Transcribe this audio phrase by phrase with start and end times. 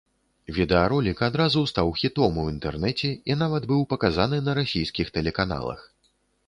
[0.59, 5.89] Відэаролік адразу стаў хітом у інтэрнэце і нават быў паказаны на расійскіх тэлеканалах.